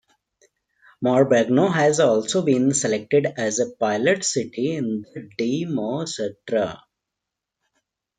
Morbegno 1.05 1.71
has 1.71 1.99
also 1.99 2.41
been 2.41 2.73
selected 2.73 3.27
as 3.37 3.59
a 3.59 3.69
pilot 3.69 4.23
city 4.25 4.73
in 4.75 5.01
the 5.13 5.29
Di.Mo.Stra. 5.37 6.81